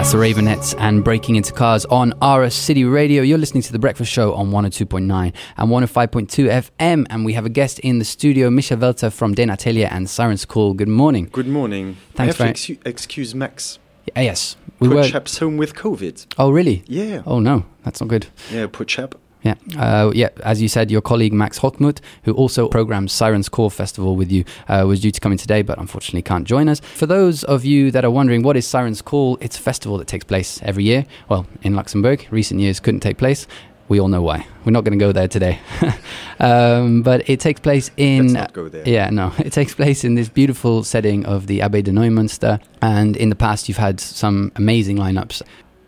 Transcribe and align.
That's 0.00 0.12
the 0.12 0.18
Raveonettes 0.18 0.74
and 0.78 1.04
Breaking 1.04 1.36
Into 1.36 1.52
Cars 1.52 1.84
on 1.84 2.14
RS 2.22 2.54
City 2.54 2.84
Radio. 2.84 3.22
You're 3.22 3.36
listening 3.36 3.62
to 3.64 3.72
The 3.72 3.78
Breakfast 3.78 4.10
Show 4.10 4.32
on 4.32 4.50
102.9 4.50 5.34
and 5.58 5.68
105.2 5.70 6.70
FM. 6.78 7.06
And 7.10 7.22
we 7.26 7.34
have 7.34 7.44
a 7.44 7.50
guest 7.50 7.78
in 7.80 7.98
the 7.98 8.06
studio, 8.06 8.48
Misha 8.48 8.78
Welter 8.78 9.10
from 9.10 9.34
Den 9.34 9.50
Atelier 9.50 9.88
and 9.90 10.08
Sirens 10.08 10.46
Call. 10.46 10.72
Good 10.72 10.88
morning. 10.88 11.28
Good 11.30 11.46
morning. 11.48 11.98
Thanks 12.14 12.18
I 12.18 12.24
have 12.24 12.36
very- 12.38 12.52
to 12.54 12.76
excu- 12.76 12.86
excuse 12.86 13.34
Max. 13.34 13.78
Yeah, 14.16 14.22
yes. 14.22 14.56
We 14.78 14.88
poor 14.88 14.96
were. 14.98 15.04
chap's 15.08 15.36
home 15.36 15.58
with 15.58 15.74
COVID. 15.74 16.24
Oh, 16.38 16.50
really? 16.50 16.82
Yeah. 16.86 17.20
Oh, 17.26 17.38
no. 17.38 17.66
That's 17.84 18.00
not 18.00 18.08
good. 18.08 18.26
Yeah, 18.50 18.68
poor 18.72 18.86
chap. 18.86 19.14
Yeah, 19.42 19.54
uh, 19.78 20.12
yeah. 20.14 20.28
As 20.42 20.60
you 20.60 20.68
said, 20.68 20.90
your 20.90 21.00
colleague 21.00 21.32
Max 21.32 21.58
Hotmuth, 21.58 21.98
who 22.24 22.32
also 22.34 22.68
programs 22.68 23.12
Sirens 23.12 23.48
Call 23.48 23.70
Festival 23.70 24.16
with 24.16 24.30
you, 24.30 24.44
uh, 24.68 24.84
was 24.86 25.00
due 25.00 25.10
to 25.10 25.20
come 25.20 25.32
in 25.32 25.38
today, 25.38 25.62
but 25.62 25.78
unfortunately 25.78 26.22
can't 26.22 26.46
join 26.46 26.68
us. 26.68 26.80
For 26.80 27.06
those 27.06 27.44
of 27.44 27.64
you 27.64 27.90
that 27.90 28.04
are 28.04 28.10
wondering 28.10 28.42
what 28.42 28.56
is 28.56 28.66
Sirens 28.66 29.00
Call, 29.00 29.38
it's 29.40 29.58
a 29.58 29.62
festival 29.62 29.96
that 29.98 30.08
takes 30.08 30.24
place 30.24 30.60
every 30.62 30.84
year. 30.84 31.06
Well, 31.28 31.46
in 31.62 31.74
Luxembourg, 31.74 32.26
recent 32.30 32.60
years 32.60 32.80
couldn't 32.80 33.00
take 33.00 33.16
place. 33.16 33.46
We 33.88 33.98
all 33.98 34.06
know 34.06 34.22
why. 34.22 34.46
We're 34.64 34.70
not 34.70 34.84
going 34.84 34.96
to 34.96 35.04
go 35.04 35.10
there 35.10 35.26
today, 35.26 35.58
um, 36.38 37.02
but 37.02 37.28
it 37.28 37.40
takes 37.40 37.58
place 37.58 37.90
in. 37.96 38.28
Let's 38.28 38.34
not 38.34 38.52
go 38.52 38.68
there. 38.68 38.88
Yeah, 38.88 39.10
no, 39.10 39.32
it 39.38 39.52
takes 39.52 39.74
place 39.74 40.04
in 40.04 40.14
this 40.14 40.28
beautiful 40.28 40.84
setting 40.84 41.26
of 41.26 41.48
the 41.48 41.58
Abbaye 41.58 41.82
de 41.82 41.90
Neumünster, 41.90 42.60
and 42.80 43.16
in 43.16 43.30
the 43.30 43.34
past 43.34 43.68
you've 43.68 43.78
had 43.78 43.98
some 43.98 44.52
amazing 44.54 44.96
lineups. 44.96 45.42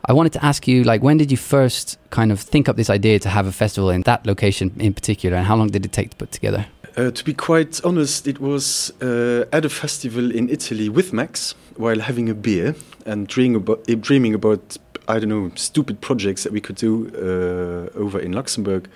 I 0.04 0.12
wanted 0.12 0.32
to 0.32 0.44
ask 0.44 0.66
you, 0.66 0.82
like, 0.82 1.02
when 1.02 1.16
did 1.16 1.30
you 1.30 1.36
first 1.36 1.98
kind 2.10 2.32
of 2.32 2.40
think 2.40 2.68
up 2.68 2.76
this 2.76 2.90
idea 2.90 3.18
to 3.20 3.28
have 3.28 3.46
a 3.46 3.52
festival 3.52 3.90
in 3.90 4.02
that 4.02 4.26
location 4.26 4.72
in 4.78 4.94
particular, 4.94 5.36
and 5.36 5.46
how 5.46 5.56
long 5.56 5.68
did 5.68 5.84
it 5.84 5.92
take 5.92 6.10
to 6.10 6.16
put 6.16 6.32
together? 6.32 6.66
Uh, 6.96 7.10
to 7.10 7.24
be 7.24 7.32
quite 7.32 7.80
honest, 7.84 8.26
it 8.26 8.40
was 8.40 8.92
uh, 9.00 9.44
at 9.52 9.64
a 9.64 9.68
festival 9.68 10.30
in 10.30 10.48
Italy 10.48 10.88
with 10.88 11.12
Max 11.12 11.54
while 11.76 12.00
having 12.00 12.28
a 12.28 12.34
beer 12.34 12.74
and 13.06 13.28
dreaming 13.28 13.56
about, 13.56 13.88
uh, 13.88 13.94
dreaming 13.94 14.34
about 14.34 14.76
I 15.08 15.18
don't 15.18 15.28
know, 15.28 15.50
stupid 15.56 16.00
projects 16.00 16.44
that 16.44 16.52
we 16.52 16.60
could 16.60 16.76
do 16.76 17.10
uh, 17.16 17.98
over 17.98 18.20
in 18.20 18.32
Luxembourg. 18.32 18.88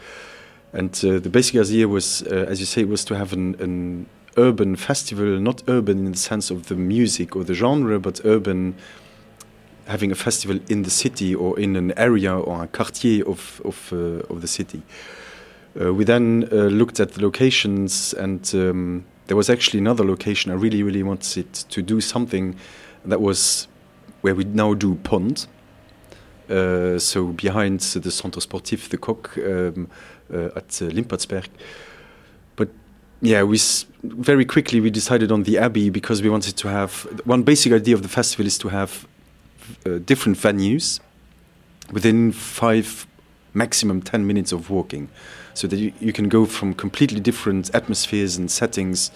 And 0.72 0.92
uh, 1.04 1.18
the 1.18 1.28
basic 1.30 1.56
idea 1.56 1.88
was, 1.88 2.22
uh, 2.22 2.46
as 2.48 2.60
you 2.60 2.66
say, 2.66 2.84
was 2.84 3.04
to 3.06 3.16
have 3.16 3.32
an, 3.32 3.56
an 3.60 4.06
urban 4.36 4.76
festival, 4.76 5.26
not 5.40 5.62
urban 5.68 6.06
in 6.06 6.12
the 6.12 6.18
sense 6.18 6.50
of 6.50 6.66
the 6.66 6.74
music 6.74 7.34
or 7.34 7.44
the 7.44 7.54
genre, 7.54 7.98
but 7.98 8.20
urban 8.24 8.76
having 9.86 10.12
a 10.12 10.14
festival 10.14 10.58
in 10.68 10.82
the 10.82 10.90
city 10.90 11.34
or 11.34 11.58
in 11.58 11.76
an 11.76 11.92
area 11.96 12.36
or 12.36 12.64
a 12.64 12.66
quartier 12.66 13.26
of, 13.26 13.60
of, 13.64 13.92
uh, 13.92 14.32
of 14.32 14.40
the 14.40 14.48
city. 14.48 14.82
Uh, 15.80 15.92
we 15.92 16.04
then 16.04 16.48
uh, 16.50 16.56
looked 16.56 17.00
at 17.00 17.12
the 17.12 17.22
locations, 17.22 18.14
and 18.14 18.50
um, 18.54 19.04
there 19.26 19.36
was 19.36 19.50
actually 19.50 19.78
another 19.78 20.04
location. 20.04 20.50
I 20.50 20.54
really, 20.54 20.82
really 20.82 21.02
wanted 21.02 21.52
to 21.52 21.82
do 21.82 22.00
something 22.00 22.56
that 23.04 23.20
was 23.20 23.68
where 24.22 24.34
we 24.34 24.44
now 24.44 24.74
do 24.74 24.94
Pond. 24.96 25.46
Uh, 26.48 26.98
so 26.98 27.26
behind 27.26 27.80
the 27.80 28.10
Centre 28.10 28.40
Sportif, 28.40 28.88
the 28.88 28.96
Coq 28.96 29.36
um, 29.38 29.88
uh, 30.32 30.46
at 30.56 30.80
uh, 30.80 30.88
Limpertsberg. 30.90 31.48
But 32.54 32.68
yeah, 33.20 33.42
we 33.42 33.58
very 34.02 34.44
quickly 34.44 34.80
we 34.80 34.90
decided 34.90 35.30
on 35.32 35.42
the 35.42 35.58
Abbey 35.58 35.90
because 35.90 36.22
we 36.22 36.30
wanted 36.30 36.56
to 36.56 36.68
have 36.68 37.06
one 37.24 37.42
basic 37.42 37.72
idea 37.72 37.94
of 37.94 38.02
the 38.02 38.08
festival 38.08 38.46
is 38.46 38.58
to 38.58 38.68
have 38.68 39.06
uh, 39.84 39.98
different 39.98 40.38
venues 40.38 41.00
within 41.92 42.32
five, 42.32 43.06
maximum 43.54 44.02
10 44.02 44.26
minutes 44.26 44.52
of 44.52 44.70
walking. 44.70 45.08
So 45.54 45.66
that 45.68 45.76
you, 45.76 45.92
you 46.00 46.12
can 46.12 46.28
go 46.28 46.44
from 46.44 46.74
completely 46.74 47.20
different 47.20 47.74
atmospheres 47.74 48.36
and 48.36 48.50
settings 48.50 49.10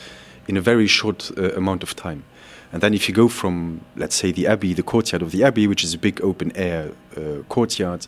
in 0.48 0.56
a 0.56 0.60
very 0.60 0.86
short 0.86 1.30
uh, 1.36 1.52
amount 1.52 1.82
of 1.82 1.94
time. 1.94 2.24
And 2.72 2.82
then 2.82 2.94
if 2.94 3.08
you 3.08 3.14
go 3.14 3.28
from, 3.28 3.80
let's 3.96 4.14
say, 4.14 4.30
the 4.32 4.46
Abbey, 4.46 4.72
the 4.74 4.82
courtyard 4.82 5.22
of 5.22 5.32
the 5.32 5.42
Abbey, 5.44 5.66
which 5.66 5.82
is 5.82 5.94
a 5.94 5.98
big 5.98 6.20
open 6.22 6.56
air 6.56 6.92
uh, 7.16 7.42
courtyard, 7.48 8.06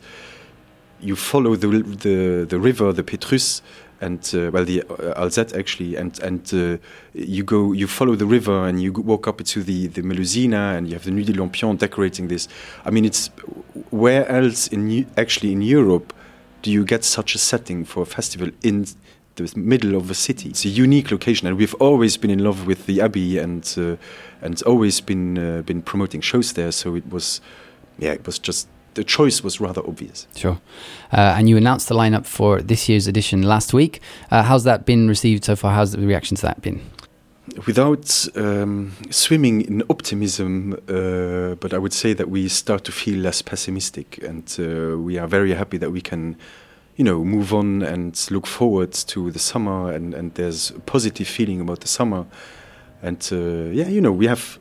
you 1.01 1.17
follow 1.17 1.57
the, 1.57 1.67
the, 1.67 2.47
the 2.49 2.61
river, 2.61 2.93
the 2.93 3.03
Pétrusse, 3.03 3.61
and 4.03 4.35
uh, 4.35 4.51
well, 4.51 4.65
the 4.65 4.83
uh, 4.83 5.23
Alzette 5.23 5.57
actually, 5.57 5.97
and 5.97 6.19
and 6.21 6.53
uh, 6.53 6.77
you 7.15 7.45
go, 7.45 7.73
you 7.73 7.87
follow 7.87 8.17
the 8.17 8.27
river, 8.27 8.67
and 8.69 8.83
you 8.83 8.93
walk 8.93 9.29
up 9.29 9.43
to 9.45 9.63
the 9.63 9.87
the 9.87 10.03
Melusina, 10.03 10.77
and 10.77 10.89
you 10.89 10.95
have 10.95 11.05
the 11.05 11.11
Nuit 11.11 11.27
de 11.27 11.33
Lampion 11.33 11.79
decorating 11.79 12.29
this. 12.29 12.49
I 12.85 12.91
mean, 12.91 13.05
it's 13.05 13.31
where 13.91 14.29
else 14.29 14.67
in 14.69 15.07
actually 15.17 15.53
in 15.53 15.63
Europe 15.63 16.13
do 16.63 16.71
you 16.71 16.85
get 16.85 17.05
such 17.05 17.35
a 17.35 17.39
setting 17.39 17.85
for 17.85 18.03
a 18.03 18.07
festival 18.07 18.49
in 18.63 18.87
the 19.35 19.53
middle 19.57 19.97
of 19.97 20.11
a 20.11 20.15
city? 20.15 20.51
It's 20.51 20.65
a 20.65 20.69
unique 20.69 21.11
location, 21.11 21.49
and 21.49 21.57
we've 21.59 21.75
always 21.75 22.17
been 22.17 22.31
in 22.31 22.39
love 22.39 22.67
with 22.67 22.87
the 22.87 23.01
Abbey, 23.01 23.39
and 23.39 23.75
uh, 23.77 23.97
and 24.41 24.63
always 24.63 25.01
been 25.01 25.39
uh, 25.39 25.63
been 25.63 25.83
promoting 25.83 26.21
shows 26.21 26.53
there. 26.53 26.73
So 26.73 26.95
it 26.95 27.11
was, 27.11 27.41
yeah, 27.99 28.13
it 28.13 28.27
was 28.27 28.39
just 28.39 28.69
the 28.95 29.05
choice 29.05 29.43
was 29.43 29.61
rather 29.61 29.83
obvious. 29.87 30.27
Sure. 30.37 30.61
Uh, 31.13 31.37
and 31.37 31.49
you 31.49 31.57
announced 31.57 31.89
the 31.89 31.95
lineup 31.95 32.27
for 32.27 32.61
this 32.61 32.89
year's 32.89 33.07
edition 33.07 33.43
last 33.43 33.73
week. 33.73 34.01
Uh, 34.31 34.43
how's 34.43 34.65
that 34.65 34.85
been 34.85 35.09
received 35.09 35.45
so 35.45 35.57
far? 35.57 35.73
How's 35.73 35.93
the 35.93 36.07
reaction 36.07 36.37
to 36.37 36.43
that 36.43 36.63
been? 36.63 36.81
without 37.67 38.29
um, 38.37 38.93
swimming 39.11 39.63
in 39.63 39.83
optimism, 39.91 40.75
uh, 40.89 41.55
but 41.57 41.75
I 41.75 41.79
would 41.79 41.93
say 41.93 42.13
that 42.15 42.29
we 42.29 42.49
start 42.49 42.85
to 42.85 42.93
feel 42.93 43.19
less 43.19 43.43
pessimistic, 43.43 44.23
and 44.23 44.45
uh, 44.59 44.99
we 44.99 45.19
are 45.19 45.27
very 45.27 45.55
happy 45.55 45.79
that 45.79 45.91
we 45.91 46.01
can, 46.01 46.37
you 46.97 47.05
know, 47.05 47.25
move 47.25 47.53
on 47.53 47.83
and 47.83 48.27
look 48.31 48.47
forward 48.47 48.93
to 48.93 49.31
the 49.31 49.39
summer, 49.39 49.91
and, 49.93 50.15
and 50.15 50.35
there's 50.35 50.71
a 50.71 50.81
positive 50.81 51.29
feeling 51.29 51.61
about 51.61 51.81
the 51.81 51.89
summer, 51.89 52.27
and 53.03 53.29
uh, 53.33 53.71
yeah, 53.71 53.89
you 53.89 54.01
know, 54.01 54.13
we 54.13 54.27
have 54.27 54.59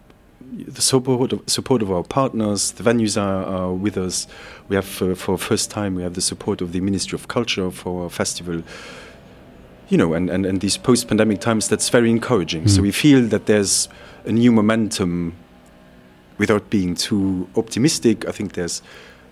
the 0.67 0.81
support 0.81 1.33
of, 1.33 1.41
support 1.47 1.81
of 1.81 1.91
our 1.91 2.03
partners. 2.03 2.71
The 2.71 2.83
venues 2.83 3.21
are, 3.21 3.43
are 3.45 3.73
with 3.73 3.97
us. 3.97 4.27
We 4.69 4.75
have, 4.75 5.01
uh, 5.01 5.15
for 5.15 5.37
the 5.37 5.43
first 5.43 5.71
time, 5.71 5.95
we 5.95 6.03
have 6.03 6.13
the 6.13 6.21
support 6.21 6.61
of 6.61 6.71
the 6.71 6.81
Ministry 6.81 7.15
of 7.17 7.27
Culture 7.27 7.71
for 7.71 8.03
our 8.03 8.09
festival 8.09 8.63
you 9.89 9.97
know, 9.97 10.13
and, 10.13 10.29
and, 10.29 10.45
and 10.45 10.61
these 10.61 10.77
post 10.77 11.09
pandemic 11.09 11.41
times, 11.41 11.67
that's 11.67 11.89
very 11.89 12.09
encouraging. 12.09 12.65
So 12.69 12.79
Mm. 12.79 12.83
we 12.83 12.91
feel 12.91 13.21
that 13.27 13.45
there's 13.45 13.89
a 14.25 14.31
new 14.31 14.49
momentum 14.49 15.33
without 16.37 16.69
being 16.69 16.95
too 16.95 17.49
optimistic. 17.57 18.25
I 18.25 18.31
think 18.31 18.53
there's 18.53 18.81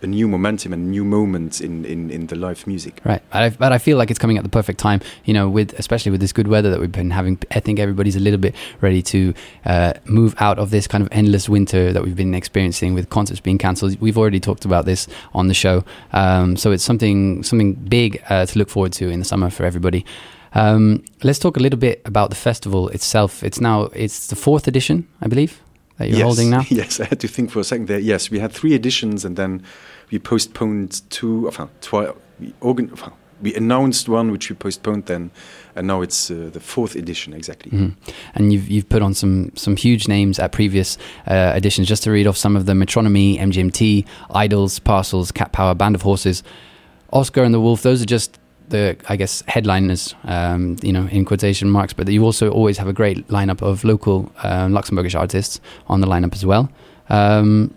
a 0.02 0.08
new 0.08 0.28
momentum 0.28 0.74
and 0.74 0.92
new 0.92 1.04
moments 1.04 1.62
in, 1.62 1.86
in, 1.86 2.10
in 2.10 2.28
the 2.28 2.36
live 2.36 2.66
music. 2.68 3.02
Right, 3.04 3.22
but 3.32 3.42
I, 3.42 3.50
but 3.50 3.72
I 3.72 3.78
feel 3.78 3.98
like 3.98 4.10
it's 4.10 4.20
coming 4.20 4.38
at 4.38 4.44
the 4.44 4.50
perfect 4.50 4.80
time. 4.80 5.02
You 5.26 5.34
know, 5.34 5.50
with 5.50 5.74
especially 5.80 6.12
with 6.12 6.22
this 6.22 6.34
good 6.34 6.48
weather 6.48 6.70
that 6.70 6.80
we've 6.80 6.92
been 6.92 7.12
having. 7.12 7.38
I 7.52 7.60
think 7.60 7.80
everybody's 7.80 8.16
a 8.16 8.20
little 8.20 8.40
bit 8.40 8.56
ready 8.82 9.02
to 9.04 9.34
uh, 9.66 9.94
move 10.06 10.36
out 10.40 10.60
of 10.60 10.70
this 10.70 10.88
kind 10.88 11.02
of 11.02 11.10
endless 11.12 11.50
winter 11.50 11.94
that 11.94 12.04
we've 12.04 12.16
been 12.16 12.34
experiencing 12.34 12.94
with 12.94 13.10
concerts 13.10 13.40
being 13.40 13.58
cancelled. 13.58 14.00
We've 14.00 14.18
already 14.18 14.40
talked 14.40 14.66
about 14.66 14.86
this 14.86 15.08
on 15.34 15.48
the 15.48 15.54
show, 15.54 15.84
um, 16.14 16.56
so 16.56 16.72
it's 16.72 16.84
something 16.84 17.44
something 17.44 17.74
big 17.74 18.22
uh, 18.30 18.46
to 18.46 18.60
look 18.60 18.70
forward 18.70 18.94
to 18.94 19.10
in 19.10 19.20
the 19.20 19.26
summer 19.26 19.50
for 19.50 19.66
everybody. 19.66 20.06
Um, 20.54 21.04
let's 21.24 21.40
talk 21.40 21.58
a 21.58 21.60
little 21.60 21.80
bit 21.80 22.02
about 22.06 22.30
the 22.30 22.36
festival 22.36 22.90
itself. 22.90 23.44
It's 23.44 23.62
now 23.62 23.84
it's 23.94 24.28
the 24.28 24.36
fourth 24.36 24.68
edition, 24.68 25.08
I 25.22 25.28
believe, 25.28 25.62
that 26.00 26.10
you're 26.10 26.18
yes. 26.18 26.26
holding 26.26 26.50
now. 26.50 26.64
Yes, 26.70 27.00
I 27.00 27.06
had 27.06 27.20
to 27.20 27.28
think 27.28 27.52
for 27.52 27.60
a 27.60 27.64
second 27.64 27.88
there. 27.88 28.00
Yes, 28.00 28.32
we 28.32 28.40
had 28.40 28.52
three 28.52 28.74
editions 28.74 29.24
and 29.26 29.36
then 29.38 29.62
we 30.12 30.18
postponed 30.20 31.02
two, 31.12 31.48
enfin, 31.48 31.70
twi- 31.82 32.14
we, 32.40 32.54
organ- 32.62 32.90
enfin, 32.92 33.12
we 33.42 33.54
announced 33.56 34.10
one 34.10 34.32
which 34.32 34.50
we 34.50 34.56
postponed 34.56 35.06
then, 35.06 35.32
and 35.76 35.88
now 35.88 36.02
it's 36.02 36.30
uh, 36.32 36.50
the 36.52 36.60
fourth 36.60 36.96
edition 36.96 37.34
exactly. 37.34 37.72
Mhm. 37.72 37.96
And 38.36 38.52
you've 38.52 38.68
you've 38.68 38.90
put 38.90 39.02
on 39.02 39.14
some 39.14 39.52
some 39.56 39.76
huge 39.78 40.08
names 40.10 40.40
at 40.40 40.52
previous 40.52 40.98
uh, 41.28 41.54
editions. 41.56 41.88
Just 41.88 42.04
to 42.04 42.12
read 42.12 42.28
off 42.28 42.36
some 42.38 42.58
of 42.58 42.66
them: 42.66 42.80
Metronomy, 42.82 43.40
MGMT, 43.40 44.06
IDLES, 44.32 44.84
Parcels, 44.84 45.32
Cat 45.32 45.52
Power, 45.54 45.74
Band 45.74 45.96
of 45.96 46.02
Horses, 46.02 46.44
Oscar 47.14 47.44
and 47.44 47.54
the 47.54 47.62
Wolf. 47.62 47.82
Those 47.82 48.02
are 48.02 48.06
just 48.06 48.38
the 48.70 48.98
I 49.08 49.16
guess 49.16 49.44
headliners, 49.48 50.16
um, 50.24 50.78
you 50.82 50.94
know, 50.94 51.08
in 51.08 51.26
quotation 51.26 51.70
marks. 51.70 51.94
But 51.94 52.08
you 52.10 52.24
also 52.24 52.52
always 52.52 52.78
have 52.78 52.88
a 52.88 52.94
great 52.94 53.28
lineup 53.28 53.62
of 53.62 53.84
local 53.84 54.32
um, 54.44 54.74
Luxembourgish 54.74 55.20
artists 55.20 55.60
on 55.88 56.02
the 56.02 56.08
lineup 56.08 56.34
as 56.34 56.46
well. 56.46 56.70
Um, 57.10 57.74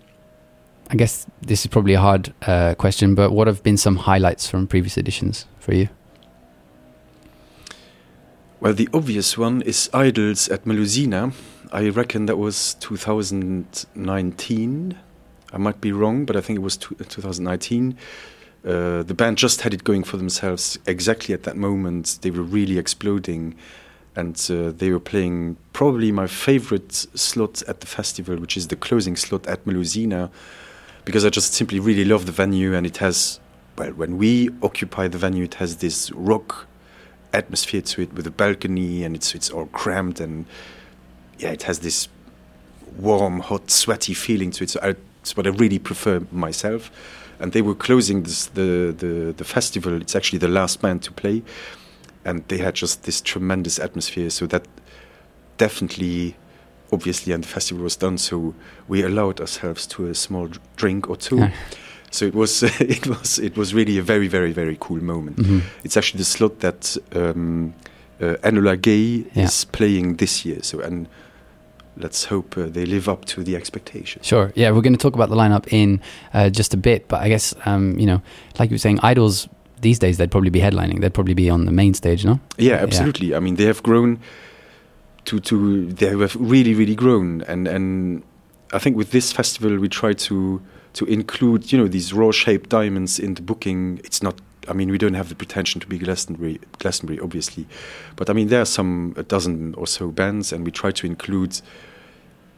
I 0.89 0.95
guess 0.95 1.25
this 1.41 1.61
is 1.61 1.67
probably 1.67 1.93
a 1.93 1.99
hard 1.99 2.33
uh, 2.43 2.75
question, 2.75 3.15
but 3.15 3.31
what 3.31 3.47
have 3.47 3.63
been 3.63 3.77
some 3.77 3.95
highlights 3.95 4.47
from 4.47 4.67
previous 4.67 4.97
editions 4.97 5.47
for 5.59 5.73
you? 5.73 5.89
Well, 8.59 8.73
the 8.73 8.89
obvious 8.93 9.37
one 9.37 9.61
is 9.63 9.89
IDLES 9.93 10.51
at 10.51 10.65
Melusina. 10.65 11.33
I 11.71 11.87
reckon 11.89 12.25
that 12.27 12.37
was 12.37 12.75
2019. 12.75 14.97
I 15.51 15.57
might 15.57 15.81
be 15.81 15.91
wrong, 15.91 16.25
but 16.25 16.35
I 16.35 16.41
think 16.41 16.59
it 16.59 16.61
was 16.61 16.77
two, 16.77 16.93
2019. 16.95 17.97
Uh, 18.65 19.03
the 19.03 19.13
band 19.13 19.37
just 19.37 19.61
had 19.61 19.73
it 19.73 19.83
going 19.83 20.03
for 20.03 20.15
themselves 20.17 20.79
exactly 20.85 21.33
at 21.33 21.43
that 21.43 21.57
moment. 21.57 22.19
They 22.21 22.31
were 22.31 22.43
really 22.43 22.77
exploding, 22.77 23.55
and 24.15 24.35
uh, 24.49 24.71
they 24.71 24.89
were 24.91 25.01
playing 25.01 25.57
probably 25.73 26.11
my 26.11 26.27
favorite 26.27 26.93
slot 26.93 27.61
at 27.67 27.81
the 27.81 27.87
festival, 27.87 28.37
which 28.37 28.55
is 28.55 28.69
the 28.69 28.77
closing 28.77 29.17
slot 29.17 29.47
at 29.47 29.65
Melusina, 29.65 30.29
because 31.03 31.25
I 31.25 31.29
just 31.29 31.53
simply 31.53 31.79
really 31.79 32.05
love 32.05 32.25
the 32.25 32.31
venue, 32.31 32.73
and 32.73 32.85
it 32.85 32.97
has, 32.97 33.41
well, 33.77 33.91
when 33.91 34.17
we 34.17 34.49
occupy 34.61 35.09
the 35.09 35.17
venue, 35.17 35.43
it 35.43 35.55
has 35.55 35.77
this 35.77 36.09
rock 36.11 36.67
atmosphere 37.33 37.81
to 37.81 38.01
it 38.03 38.13
with 38.13 38.25
a 38.27 38.31
balcony, 38.31 39.03
and 39.03 39.15
it's 39.15 39.35
it's 39.35 39.49
all 39.49 39.65
cramped, 39.67 40.21
and 40.21 40.45
yeah, 41.37 41.49
it 41.49 41.63
has 41.63 41.79
this 41.79 42.07
warm, 42.97 43.41
hot, 43.41 43.69
sweaty 43.71 44.13
feeling 44.13 44.51
to 44.51 44.63
it. 44.63 44.69
So 44.69 44.79
I 44.81 44.95
it's 45.19 45.35
what 45.35 45.47
I 45.47 45.49
really 45.49 45.79
prefer 45.79 46.21
myself. 46.31 46.91
And 47.39 47.51
they 47.51 47.61
were 47.61 47.75
closing 47.75 48.23
this, 48.23 48.45
the, 48.47 48.93
the 48.97 49.33
the 49.37 49.43
festival. 49.43 50.01
It's 50.01 50.15
actually 50.15 50.39
the 50.39 50.47
last 50.47 50.81
band 50.81 51.01
to 51.03 51.11
play, 51.11 51.41
and 52.25 52.43
they 52.47 52.57
had 52.59 52.75
just 52.75 53.03
this 53.03 53.21
tremendous 53.21 53.79
atmosphere. 53.79 54.29
So 54.29 54.45
that 54.47 54.63
definitely, 55.57 56.35
obviously, 56.91 57.33
and 57.33 57.43
the 57.43 57.47
festival 57.47 57.83
was 57.83 57.95
done. 57.95 58.17
So 58.17 58.53
we 58.87 59.03
allowed 59.03 59.39
ourselves 59.41 59.87
to 59.87 60.07
a 60.07 60.15
small 60.15 60.49
drink 60.75 61.09
or 61.09 61.15
two. 61.17 61.37
Yeah. 61.37 61.51
So 62.11 62.25
it 62.25 62.35
was 62.35 62.63
it 62.79 63.07
was 63.07 63.39
it 63.39 63.57
was 63.57 63.73
really 63.73 63.97
a 63.97 64.03
very 64.03 64.27
very 64.27 64.51
very 64.53 64.77
cool 64.79 65.03
moment. 65.03 65.37
Mhm. 65.37 65.61
It's 65.83 65.97
actually 65.97 66.19
the 66.19 66.25
slot 66.25 66.59
that 66.59 66.97
um, 67.15 67.73
uh, 68.21 68.35
Enola 68.43 68.79
Gay 68.79 69.25
Yeah. 69.33 69.45
is 69.45 69.65
playing 69.65 70.17
this 70.17 70.45
year. 70.45 70.59
So 70.61 70.79
and 70.79 71.07
let's 71.97 72.25
hope 72.25 72.57
uh, 72.57 72.67
they 72.67 72.85
live 72.85 73.07
up 73.07 73.25
to 73.25 73.43
the 73.43 73.55
expectations. 73.55 74.25
Sure. 74.25 74.51
Yeah, 74.55 74.71
we're 74.71 74.81
going 74.81 74.93
to 74.93 74.99
talk 74.99 75.15
about 75.15 75.29
the 75.29 75.35
lineup 75.35 75.71
in 75.71 76.01
uh, 76.33 76.49
just 76.49 76.73
a 76.73 76.77
bit, 76.77 77.07
but 77.07 77.21
I 77.21 77.29
guess 77.29 77.53
um, 77.65 77.97
you 77.99 78.05
know, 78.05 78.21
like 78.59 78.69
you 78.69 78.75
were 78.75 78.79
saying, 78.79 78.99
IDLES 78.99 79.47
these 79.83 79.99
days 79.99 80.17
they'd 80.17 80.31
probably 80.31 80.49
be 80.49 80.59
headlining. 80.59 81.01
They'd 81.01 81.13
probably 81.13 81.35
be 81.35 81.49
on 81.49 81.65
the 81.65 81.71
main 81.71 81.93
stage, 81.93 82.25
no? 82.25 82.39
Yeah, 82.57 82.75
absolutely. 82.75 83.35
I 83.35 83.39
mean, 83.39 83.55
they 83.55 83.65
have 83.65 83.83
grown 83.83 84.19
to 85.25 85.39
to 85.39 85.85
they 85.87 86.07
have 86.17 86.35
really 86.35 86.73
really 86.73 86.95
grown, 86.95 87.43
and 87.43 87.67
and 87.67 88.23
I 88.73 88.79
think 88.79 88.97
with 88.97 89.11
this 89.11 89.31
festival 89.31 89.77
we 89.77 89.87
try 89.87 90.13
to 90.13 90.61
to 90.93 91.05
include 91.05 91.71
you 91.71 91.77
know 91.77 91.87
these 91.87 92.13
raw 92.13 92.31
shaped 92.31 92.69
diamonds 92.69 93.19
in 93.19 93.35
the 93.35 93.41
booking. 93.41 94.01
It's 94.03 94.23
not. 94.23 94.35
I 94.67 94.73
mean, 94.73 94.91
we 94.91 94.97
don't 94.97 95.13
have 95.13 95.29
the 95.29 95.35
pretension 95.35 95.81
to 95.81 95.87
be 95.87 95.97
Glastonbury, 95.97 96.59
Glastonbury, 96.79 97.19
obviously, 97.19 97.67
but 98.15 98.29
I 98.29 98.33
mean 98.33 98.47
there 98.47 98.61
are 98.61 98.65
some 98.65 99.13
a 99.17 99.23
dozen 99.23 99.73
or 99.75 99.87
so 99.87 100.09
bands, 100.09 100.51
and 100.53 100.65
we 100.65 100.71
try 100.71 100.91
to 100.91 101.07
include, 101.07 101.61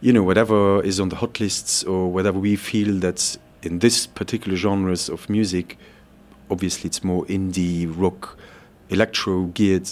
you 0.01 0.13
know, 0.13 0.23
whatever 0.23 0.83
is 0.83 0.99
on 0.99 1.09
the 1.09 1.15
hot 1.15 1.39
lists 1.39 1.83
or 1.83 2.11
whatever 2.11 2.39
we 2.39 2.55
feel 2.55 2.99
that 2.99 3.37
in 3.63 3.79
this 3.79 4.05
particular 4.05 4.55
genres 4.55 5.09
of 5.09 5.29
music. 5.29 5.77
Obviously, 6.49 6.87
it's 6.87 7.03
more 7.03 7.25
indie 7.25 7.91
rock, 7.91 8.37
electro 8.89 9.45
geared, 9.45 9.89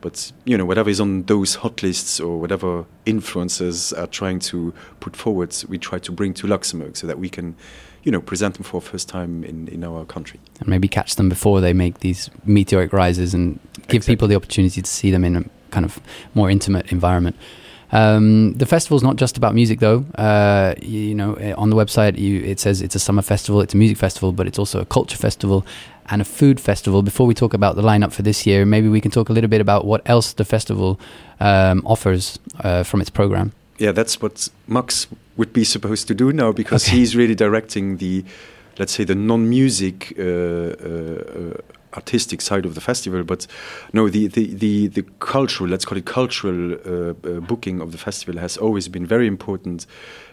but 0.00 0.32
you 0.44 0.56
know 0.56 0.64
whatever 0.64 0.90
is 0.90 1.00
on 1.00 1.22
those 1.24 1.56
hot 1.56 1.82
lists 1.82 2.18
or 2.18 2.40
whatever 2.40 2.84
influencers 3.06 3.96
are 3.96 4.06
trying 4.06 4.38
to 4.38 4.74
put 5.00 5.16
forward, 5.16 5.54
we 5.68 5.78
try 5.78 5.98
to 5.98 6.12
bring 6.12 6.34
to 6.34 6.46
Luxembourg 6.46 6.96
so 6.96 7.06
that 7.06 7.18
we 7.18 7.28
can, 7.28 7.54
you 8.02 8.10
know, 8.12 8.20
present 8.20 8.54
them 8.54 8.64
for 8.64 8.80
the 8.80 8.86
first 8.86 9.08
time 9.08 9.44
in, 9.44 9.68
in 9.68 9.84
our 9.84 10.04
country. 10.04 10.40
And 10.60 10.68
maybe 10.68 10.88
catch 10.88 11.16
them 11.16 11.28
before 11.28 11.60
they 11.60 11.72
make 11.72 12.00
these 12.00 12.30
meteoric 12.44 12.92
rises 12.92 13.34
and 13.34 13.58
give 13.88 13.96
Exactly. 13.96 14.14
people 14.14 14.28
the 14.28 14.34
opportunity 14.36 14.82
to 14.82 14.90
see 14.90 15.10
them 15.10 15.24
in 15.24 15.36
a 15.36 15.44
kind 15.70 15.84
of 15.84 16.00
more 16.34 16.50
intimate 16.50 16.90
environment. 16.92 17.36
Um, 17.92 18.54
the 18.54 18.64
festival's 18.64 19.02
not 19.02 19.16
just 19.16 19.36
about 19.36 19.54
music, 19.54 19.80
though. 19.80 20.06
Uh, 20.14 20.74
you, 20.80 21.00
you 21.00 21.14
know, 21.14 21.34
eh, 21.34 21.52
on 21.52 21.68
the 21.68 21.76
website, 21.76 22.18
you, 22.18 22.40
it 22.40 22.58
says 22.58 22.80
it's 22.80 22.94
a 22.94 22.98
summer 22.98 23.22
festival, 23.22 23.60
it's 23.60 23.74
a 23.74 23.76
music 23.76 23.98
festival, 23.98 24.32
but 24.32 24.46
it's 24.46 24.58
also 24.58 24.80
a 24.80 24.86
culture 24.86 25.18
festival 25.18 25.66
and 26.06 26.22
a 26.22 26.24
food 26.24 26.58
festival. 26.58 27.02
Before 27.02 27.26
we 27.26 27.34
talk 27.34 27.52
about 27.54 27.76
the 27.76 27.82
lineup 27.82 28.12
for 28.12 28.22
this 28.22 28.46
year, 28.46 28.64
maybe 28.64 28.88
we 28.88 29.00
can 29.00 29.10
talk 29.10 29.28
a 29.28 29.32
little 29.32 29.48
bit 29.50 29.60
about 29.60 29.84
what 29.84 30.00
else 30.06 30.32
the 30.32 30.44
festival 30.44 30.98
um, 31.38 31.82
offers 31.86 32.38
uh, 32.60 32.82
from 32.82 33.00
its 33.02 33.10
program. 33.10 33.52
Yeah, 33.82 33.90
that's 33.90 34.22
what 34.22 34.48
Max 34.68 35.08
would 35.36 35.52
be 35.52 35.64
supposed 35.64 36.06
to 36.06 36.14
do 36.14 36.32
now 36.32 36.52
because 36.52 36.86
Okay. 36.86 36.98
he's 36.98 37.16
really 37.16 37.34
directing 37.34 37.96
the, 37.96 38.24
let's 38.78 38.92
say, 38.92 39.04
the 39.04 39.16
non-music 39.16 40.14
uh, 40.18 40.22
uh, 40.22 40.26
uh, 40.26 41.96
artistic 41.96 42.40
side 42.40 42.64
of 42.64 42.74
the 42.76 42.80
festival. 42.80 43.24
But 43.24 43.48
no, 43.92 44.08
the 44.08 44.28
the 44.28 44.54
the, 44.54 44.86
the 44.86 45.02
cultural, 45.18 45.68
let's 45.68 45.84
call 45.84 45.98
it 45.98 46.04
cultural 46.04 46.74
uh, 46.74 46.78
uh, 47.10 47.40
booking 47.40 47.80
of 47.82 47.90
the 47.90 47.98
festival 47.98 48.40
has 48.40 48.56
always 48.56 48.88
been 48.88 49.04
very 49.04 49.26
important 49.26 49.86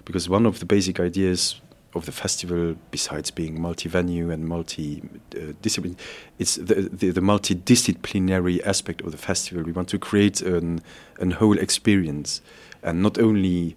because 0.06 0.30
one 0.30 0.46
of 0.46 0.60
the 0.60 0.66
basic 0.66 1.00
ideas 1.00 1.60
of 1.96 2.06
the 2.06 2.12
festival, 2.12 2.76
besides 2.92 3.32
being 3.32 3.60
multi-venue 3.60 4.30
and 4.30 4.46
multi-discipline, 4.48 5.98
it's 6.38 6.56
the, 6.56 6.88
the, 7.00 7.10
the 7.10 7.22
multidisciplinary 7.22 8.62
aspect 8.64 9.02
of 9.02 9.12
the 9.12 9.18
festival. 9.18 9.64
We 9.64 9.72
want 9.72 9.90
to 9.90 9.98
create 9.98 10.40
an, 10.42 10.82
an 11.20 11.32
whole 11.32 11.58
experience, 11.58 12.42
and 12.84 13.02
not 13.02 13.18
only 13.18 13.76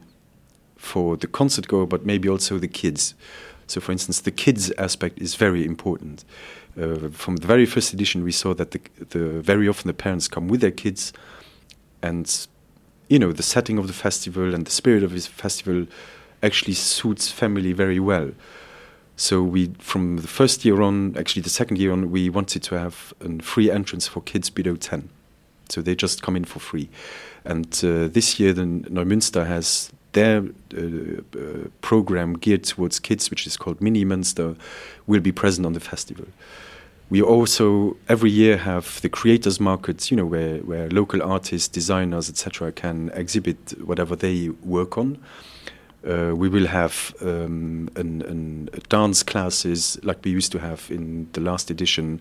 for 0.76 1.16
the 1.16 1.26
concert 1.26 1.69
goer, 1.69 1.87
but 1.87 2.04
maybe 2.04 2.28
also 2.28 2.58
the 2.58 2.69
kids. 2.69 3.14
So, 3.66 3.81
for 3.81 3.93
instance, 3.93 4.20
the 4.20 4.31
kids 4.31 4.70
aspect 4.72 5.20
is 5.20 5.34
very 5.37 5.64
important. 5.64 6.25
Uh, 6.76 7.08
from 7.10 7.37
the 7.37 7.46
very 7.46 7.66
first 7.66 7.93
edition, 7.93 8.25
we 8.25 8.32
saw 8.32 8.54
that 8.54 8.72
the, 8.72 8.81
the 9.10 9.40
very 9.40 9.69
often 9.69 9.88
the 9.88 9.94
parents 9.94 10.28
come 10.28 10.49
with 10.49 10.60
their 10.60 10.70
kids, 10.70 11.12
and 12.02 12.46
you 13.08 13.19
know 13.19 13.32
the 13.32 13.43
setting 13.43 13.78
of 13.78 13.87
the 13.87 13.93
festival 13.93 14.54
and 14.54 14.66
the 14.66 14.70
spirit 14.70 15.02
of 15.02 15.12
this 15.12 15.26
festival 15.26 15.87
actually 16.43 16.75
suits 16.75 17.31
family 17.31 17.72
very 17.72 18.00
well. 18.00 18.32
So 19.16 19.43
we, 19.43 19.70
from 19.78 20.16
the 20.16 20.26
first 20.26 20.64
year 20.64 20.82
on, 20.82 21.16
actually 21.16 21.43
the 21.43 21.50
second 21.50 21.78
year 21.78 21.93
on, 21.93 22.10
we 22.10 22.28
wanted 22.31 22.62
to 22.64 22.78
have 22.78 23.14
a 23.20 23.43
free 23.43 23.70
entrance 23.70 24.08
for 24.08 24.22
kids 24.22 24.50
below 24.50 24.76
ten. 24.76 25.10
So 25.72 25.82
they 25.82 25.94
just 25.94 26.22
come 26.22 26.36
in 26.36 26.44
for 26.44 26.60
free. 26.60 26.88
And 27.44 27.66
uh, 27.82 28.08
this 28.08 28.38
year, 28.38 28.52
the 28.52 28.62
Neumünster 28.62 29.46
has 29.46 29.90
their 30.12 30.44
uh, 30.76 31.69
program 31.80 32.34
geared 32.34 32.64
towards 32.64 33.00
kids, 33.00 33.30
which 33.30 33.46
is 33.46 33.56
called 33.56 33.80
Mini 33.80 34.04
Münster, 34.04 34.56
will 35.06 35.20
be 35.20 35.32
present 35.32 35.66
on 35.66 35.72
the 35.72 35.80
festival. 35.80 36.26
We 37.10 37.20
also 37.20 37.96
every 38.08 38.30
year 38.30 38.56
have 38.56 39.00
the 39.02 39.08
creators 39.08 39.60
markets, 39.60 40.10
you 40.10 40.16
know, 40.16 40.26
where, 40.26 40.58
where 40.58 40.88
local 40.90 41.22
artists, 41.22 41.69
designers, 41.69 42.28
etc., 42.28 42.72
can 42.72 43.10
exhibit 43.14 43.74
whatever 43.84 44.16
they 44.16 44.50
work 44.62 44.96
on. 44.96 45.19
Uh, 46.08 46.32
we 46.34 46.48
will 46.48 46.66
have 46.66 47.14
um, 47.20 47.88
an, 47.96 48.22
an, 48.22 48.69
dance 48.88 49.22
classes 49.22 49.98
like 50.02 50.19
we 50.24 50.32
used 50.32 50.50
to 50.52 50.58
have 50.58 50.90
in 50.90 51.28
the 51.32 51.40
last 51.40 51.70
edition. 51.70 52.20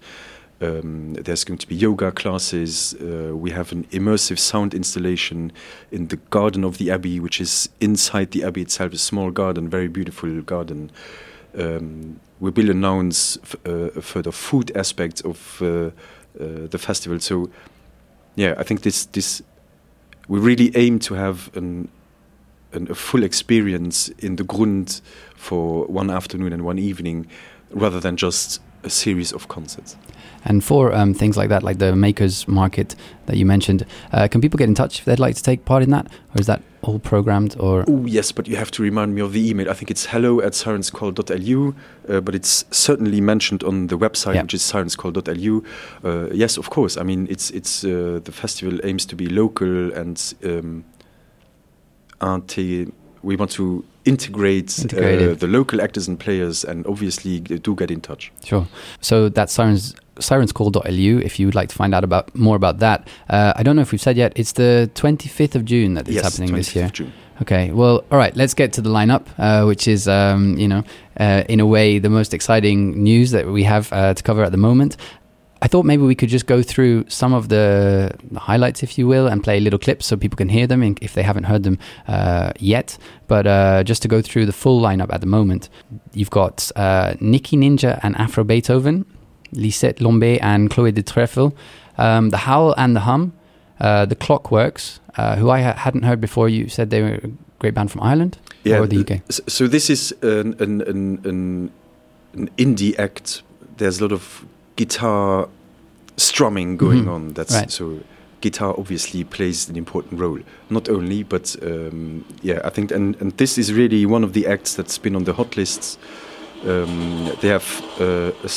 Um, 0.61 1.13
there's 1.13 1.43
going 1.43 1.57
to 1.57 1.67
be 1.67 1.75
yoga 1.75 2.11
classes. 2.11 2.93
Uh, 2.93 3.35
we 3.35 3.49
have 3.49 3.71
an 3.71 3.85
immersive 3.85 4.37
sound 4.37 4.73
installation 4.75 5.51
in 5.91 6.07
the 6.07 6.17
garden 6.29 6.63
of 6.63 6.77
the 6.77 6.91
abbey, 6.91 7.19
which 7.19 7.41
is 7.41 7.69
inside 7.79 8.29
the 8.29 8.43
abbey 8.43 8.61
itself, 8.61 8.93
a 8.93 8.97
small 8.97 9.31
garden, 9.31 9.69
very 9.69 9.87
beautiful 9.87 10.41
garden. 10.41 10.91
Um, 11.57 12.19
we 12.39 12.51
will 12.51 12.69
announce 12.69 13.37
uh, 13.65 13.89
further 14.01 14.31
food 14.31 14.71
aspects 14.75 15.21
of 15.21 15.61
uh, 15.61 15.65
uh, 15.65 15.91
the 16.69 16.77
festival. 16.77 17.19
So, 17.19 17.49
yeah, 18.35 18.53
I 18.57 18.63
think 18.63 18.81
this 18.81 19.05
this 19.05 19.41
we 20.27 20.39
really 20.39 20.71
aim 20.75 20.99
to 20.99 21.15
have 21.15 21.49
an, 21.55 21.89
an 22.71 22.87
a 22.89 22.95
full 22.95 23.23
experience 23.23 24.09
in 24.19 24.35
the 24.35 24.43
Grund 24.43 25.01
for 25.35 25.85
one 25.87 26.09
afternoon 26.09 26.53
and 26.53 26.63
one 26.63 26.79
evening, 26.79 27.25
rather 27.71 27.99
than 27.99 28.15
just 28.15 28.61
a 28.83 28.89
series 28.89 29.31
of 29.33 29.47
concerts. 29.47 29.95
And 30.43 30.63
for 30.63 30.91
um, 30.91 31.13
things 31.13 31.37
like 31.37 31.49
that, 31.49 31.61
like 31.61 31.77
the 31.77 31.95
makers 31.95 32.47
market 32.47 32.95
that 33.27 33.37
you 33.37 33.45
mentioned, 33.45 33.85
uh, 34.11 34.27
can 34.27 34.41
people 34.41 34.57
get 34.57 34.67
in 34.67 34.73
touch 34.75 34.99
if 34.99 35.05
they'd 35.05 35.19
like 35.19 35.35
to 35.35 35.43
take 35.43 35.65
part 35.65 35.83
in 35.83 35.91
that, 35.91 36.07
or 36.33 36.39
is 36.41 36.47
that 36.47 36.63
all 36.81 36.97
programmed? 36.97 37.55
Or 37.59 37.85
Oh 37.87 38.05
yes, 38.07 38.31
but 38.31 38.47
you 38.47 38.55
have 38.55 38.71
to 38.71 38.81
remind 38.81 39.13
me 39.13 39.21
of 39.21 39.33
the 39.33 39.49
email. 39.49 39.69
I 39.69 39.73
think 39.73 39.91
it's 39.91 40.07
hello 40.07 40.41
at 40.41 40.53
sirenscall.lu, 40.53 41.75
uh, 42.09 42.21
but 42.21 42.33
it's 42.33 42.65
certainly 42.71 43.21
mentioned 43.21 43.63
on 43.63 43.85
the 43.87 43.97
website, 43.99 44.33
Yeah. 44.33 44.41
which 44.41 44.55
is 44.55 44.63
sirenscall.lu. 44.63 45.63
Uh, 46.03 46.29
yes, 46.33 46.57
of 46.57 46.71
course. 46.71 46.97
I 46.97 47.03
mean, 47.03 47.27
it's 47.29 47.51
it's 47.51 47.83
uh, 47.83 48.19
the 48.23 48.31
festival 48.31 48.79
aims 48.83 49.05
to 49.05 49.15
be 49.15 49.27
local 49.27 49.93
and 49.93 50.33
um, 50.43 50.85
we 53.23 53.35
want 53.35 53.51
to 53.51 53.83
integrate, 54.05 54.79
Integrate 54.79 55.21
uh, 55.21 55.33
the 55.35 55.47
local 55.47 55.81
actors 55.81 56.07
and 56.07 56.19
players, 56.19 56.63
and 56.63 56.85
obviously 56.87 57.39
do 57.39 57.75
get 57.75 57.91
in 57.91 58.01
touch. 58.01 58.31
Sure. 58.43 58.67
So 59.01 59.29
that's 59.29 59.53
sirens 59.53 59.95
sirenscall.lu 60.17 61.19
if 61.19 61.39
you 61.39 61.47
would 61.47 61.55
like 61.55 61.69
to 61.69 61.75
find 61.75 61.95
out 61.95 62.03
about 62.03 62.33
more 62.35 62.55
about 62.55 62.79
that. 62.79 63.07
Uh, 63.29 63.53
I 63.55 63.63
don't 63.63 63.75
know 63.75 63.81
if 63.81 63.91
we've 63.91 64.01
said 64.01 64.17
yet. 64.17 64.33
It's 64.35 64.53
the 64.53 64.89
25th 64.95 65.55
of 65.55 65.65
June 65.65 65.95
that 65.95 66.07
it's 66.07 66.15
yes, 66.15 66.23
happening 66.23 66.55
this 66.55 66.69
25th 66.69 66.75
year. 66.75 66.85
of 66.85 66.93
June. 66.93 67.13
Okay. 67.41 67.71
Well, 67.71 68.03
all 68.11 68.17
right. 68.19 68.35
Let's 68.35 68.53
get 68.53 68.71
to 68.73 68.81
the 68.81 68.89
lineup, 68.89 69.25
uh, 69.39 69.65
which 69.65 69.87
is, 69.87 70.07
um, 70.07 70.57
you 70.59 70.67
know, 70.67 70.83
uh, 71.19 71.43
in 71.49 71.59
a 71.59 71.65
way, 71.65 71.97
the 71.97 72.09
most 72.09 72.35
exciting 72.35 73.01
news 73.01 73.31
that 73.31 73.47
we 73.47 73.63
have 73.63 73.91
uh, 73.91 74.13
to 74.13 74.21
cover 74.21 74.43
at 74.43 74.51
the 74.51 74.59
moment. 74.59 74.95
I 75.63 75.67
thought 75.67 75.85
maybe 75.85 76.03
we 76.03 76.15
could 76.15 76.29
just 76.29 76.47
go 76.47 76.63
through 76.63 77.05
some 77.07 77.33
of 77.33 77.49
the, 77.49 78.11
the 78.31 78.39
highlights, 78.39 78.81
if 78.81 78.97
you 78.97 79.07
will, 79.07 79.27
and 79.27 79.43
play 79.43 79.59
little 79.59 79.77
clips 79.77 80.07
so 80.07 80.17
people 80.17 80.35
can 80.35 80.49
hear 80.49 80.65
them 80.65 80.81
if 81.01 81.13
they 81.13 81.21
haven't 81.21 81.43
heard 81.43 81.63
them 81.63 81.77
uh, 82.07 82.51
yet. 82.59 82.97
But 83.27 83.45
uh, 83.45 83.83
just 83.83 84.01
to 84.01 84.07
go 84.07 84.21
through 84.23 84.47
the 84.47 84.53
full 84.53 84.81
lineup 84.81 85.13
at 85.13 85.21
the 85.21 85.27
moment, 85.27 85.69
you've 86.13 86.31
got 86.31 86.71
uh, 86.75 87.13
Nicky 87.19 87.57
Ninja 87.57 87.99
and 88.01 88.15
Afro 88.17 88.43
Beethoven, 88.43 89.05
Lisette 89.51 89.97
Lombé 89.97 90.39
and 90.41 90.69
Chloé 90.71 90.93
de 90.93 91.03
Trèfle, 91.03 91.53
um, 91.97 92.29
The 92.31 92.37
Howl 92.37 92.73
and 92.77 92.95
the 92.95 93.01
Hum, 93.01 93.33
uh, 93.79 94.05
The 94.05 94.15
Clockworks, 94.15 94.99
uh, 95.15 95.35
who 95.35 95.51
I 95.51 95.61
ha- 95.61 95.73
hadn't 95.73 96.03
heard 96.03 96.19
before. 96.19 96.49
You 96.49 96.69
said 96.69 96.89
they 96.89 97.03
were 97.03 97.19
a 97.23 97.29
great 97.59 97.75
band 97.75 97.91
from 97.91 98.01
Ireland 98.01 98.39
yeah, 98.63 98.79
or 98.79 98.87
the 98.87 99.01
UK. 99.01 99.21
So 99.47 99.67
this 99.67 99.91
is 99.91 100.11
an, 100.23 100.55
an, 100.59 100.81
an, 100.81 101.21
an, 101.23 101.71
an 102.33 102.49
indie 102.57 102.97
act. 102.97 103.43
There's 103.77 103.99
a 103.99 104.03
lot 104.03 104.11
of 104.11 104.45
guitar 104.85 105.47
strumming 106.17 106.77
going 106.77 107.05
Mhm. 107.05 107.13
on. 107.15 107.33
That's 107.33 107.53
Right. 107.55 107.71
so 107.71 107.99
guitar 108.41 108.73
obviously 108.77 109.23
plays 109.23 109.69
an 109.69 109.75
important 109.75 110.19
role. 110.19 110.39
Not 110.69 110.89
only, 110.89 111.23
but 111.23 111.55
um, 111.61 112.23
yeah, 112.41 112.59
I 112.65 112.69
think, 112.75 112.91
and, 112.91 113.15
and 113.21 113.31
this 113.37 113.57
is 113.57 113.71
really 113.71 114.05
one 114.05 114.23
of 114.25 114.31
the 114.33 114.47
acts 114.47 114.73
that's 114.75 114.97
been 114.97 115.15
on 115.15 115.23
the 115.25 115.33
hot 115.33 115.55
lists. 115.57 115.97
Um, 116.65 117.29
they 117.41 117.49
have 117.49 117.67
uh, 117.99 118.31
a 118.43 118.49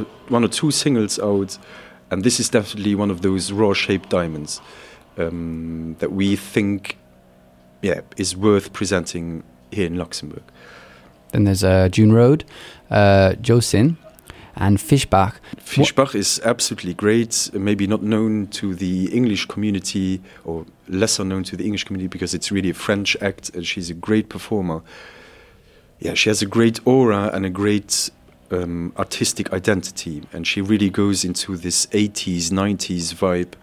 a- 0.00 0.06
one 0.32 0.44
or 0.44 0.48
two 0.48 0.70
singles 0.70 1.18
out, 1.18 1.58
and 2.10 2.22
this 2.24 2.40
is 2.40 2.48
definitely 2.50 2.94
one 2.94 3.10
of 3.12 3.20
those 3.20 3.52
raw-shaped 3.52 4.08
diamonds 4.10 4.60
um, 5.18 5.96
that 5.98 6.10
we 6.12 6.36
think, 6.36 6.96
yeah, 7.82 8.00
is 8.16 8.34
worth 8.36 8.72
presenting 8.72 9.42
here 9.70 9.86
in 9.86 9.96
Luxembourg. 9.98 10.42
Then 11.32 11.44
there's 11.44 11.64
uh, 11.64 11.88
June 11.90 12.12
Road, 12.12 12.44
uh, 12.90 13.32
Josin, 13.42 13.96
and 14.56 14.78
Fishbach. 14.78 15.34
Fishbach 15.56 16.14
is 16.14 16.40
absolutely 16.44 16.94
great, 16.94 17.50
maybe 17.52 17.86
not 17.86 18.02
known 18.02 18.46
to 18.48 18.74
the 18.74 19.12
English 19.12 19.46
community 19.46 20.20
or 20.44 20.64
lesser 20.88 21.24
known 21.24 21.42
to 21.44 21.56
the 21.56 21.64
English 21.64 21.84
community 21.84 22.08
because 22.08 22.34
it's 22.34 22.52
really 22.52 22.70
a 22.70 22.74
French 22.74 23.16
act 23.20 23.50
and 23.54 23.66
she's 23.66 23.90
a 23.90 23.94
great 23.94 24.28
performer. 24.28 24.82
Yeah, 25.98 26.14
she 26.14 26.28
has 26.28 26.42
a 26.42 26.46
great 26.46 26.80
aura 26.86 27.30
and 27.32 27.44
a 27.44 27.50
great 27.50 28.10
um, 28.50 28.92
artistic 28.98 29.52
identity, 29.52 30.22
and 30.32 30.46
she 30.46 30.60
really 30.60 30.90
goes 30.90 31.24
into 31.24 31.56
this 31.56 31.86
80s, 31.86 32.50
90s 32.50 33.14
vibe. 33.14 33.54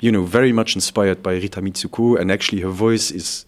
You 0.00 0.12
know, 0.12 0.24
very 0.24 0.52
much 0.52 0.74
inspired 0.74 1.22
by 1.22 1.34
Rita 1.34 1.60
Mitsouko, 1.60 2.18
and 2.18 2.30
actually 2.32 2.62
her 2.62 2.70
voice 2.70 3.10
is 3.10 3.44